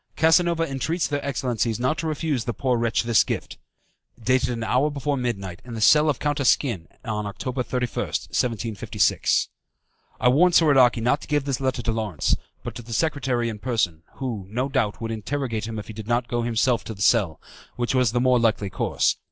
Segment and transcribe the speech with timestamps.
[0.15, 3.59] Casanova entreats their excellencies not to refuse the poor wretch this gift.
[4.19, 9.49] Dated an hour before midnight, in the cell of Count Asquin, on October 31st, 1756."
[10.19, 13.59] I warned Soradaci not to give this letter to Lawrence, but to the secretary in
[13.59, 17.01] person, who, no doubt, would interrogate him if he did not go himself to the
[17.03, 17.39] cell,
[17.75, 19.17] which was the more likely course.